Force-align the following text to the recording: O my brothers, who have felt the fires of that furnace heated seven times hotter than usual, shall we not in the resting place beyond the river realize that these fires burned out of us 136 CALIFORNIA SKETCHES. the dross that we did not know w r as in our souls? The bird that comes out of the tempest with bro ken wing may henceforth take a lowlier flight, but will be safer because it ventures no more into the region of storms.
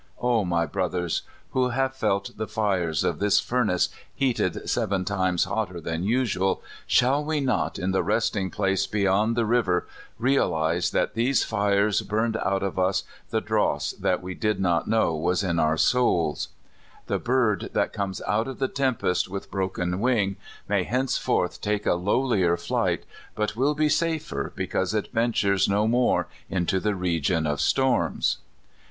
O 0.19 0.43
my 0.43 0.65
brothers, 0.65 1.21
who 1.51 1.69
have 1.69 1.95
felt 1.95 2.35
the 2.35 2.47
fires 2.47 3.03
of 3.03 3.19
that 3.19 3.33
furnace 3.35 3.89
heated 4.15 4.67
seven 4.67 5.05
times 5.05 5.43
hotter 5.43 5.79
than 5.79 6.01
usual, 6.03 6.63
shall 6.87 7.23
we 7.23 7.39
not 7.39 7.77
in 7.77 7.91
the 7.91 8.01
resting 8.01 8.49
place 8.49 8.87
beyond 8.87 9.35
the 9.37 9.45
river 9.45 9.85
realize 10.17 10.89
that 10.89 11.13
these 11.13 11.43
fires 11.43 12.01
burned 12.01 12.35
out 12.37 12.63
of 12.63 12.79
us 12.79 13.03
136 13.29 13.47
CALIFORNIA 13.47 13.79
SKETCHES. 13.79 13.99
the 13.99 14.01
dross 14.01 14.01
that 14.01 14.23
we 14.23 14.33
did 14.33 14.59
not 14.59 14.87
know 14.87 15.11
w 15.11 15.25
r 15.27 15.31
as 15.33 15.43
in 15.43 15.59
our 15.59 15.77
souls? 15.77 16.47
The 17.05 17.19
bird 17.19 17.69
that 17.73 17.93
comes 17.93 18.23
out 18.25 18.47
of 18.47 18.57
the 18.57 18.67
tempest 18.67 19.29
with 19.29 19.51
bro 19.51 19.69
ken 19.69 19.99
wing 19.99 20.37
may 20.67 20.81
henceforth 20.81 21.61
take 21.61 21.85
a 21.85 21.89
lowlier 21.93 22.57
flight, 22.57 23.05
but 23.35 23.55
will 23.55 23.75
be 23.75 23.87
safer 23.87 24.51
because 24.55 24.95
it 24.95 25.13
ventures 25.13 25.69
no 25.69 25.87
more 25.87 26.27
into 26.49 26.79
the 26.79 26.95
region 26.95 27.45
of 27.45 27.61
storms. 27.61 28.39